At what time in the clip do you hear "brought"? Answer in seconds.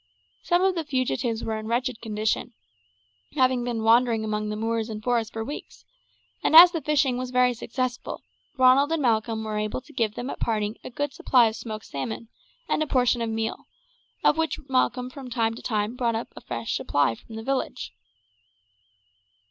15.95-16.15